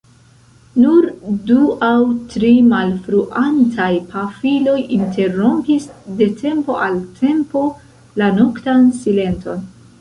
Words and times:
Nur 0.83 1.07
du 1.51 1.57
aŭ 1.87 1.91
tri 2.31 2.49
malfruantaj 2.69 3.91
pafiloj 4.15 4.75
interrompis 4.97 5.87
de 6.23 6.31
tempo 6.43 6.81
al 6.89 7.01
tempo 7.23 7.67
la 8.23 8.35
noktan 8.43 8.93
silenton. 9.01 9.67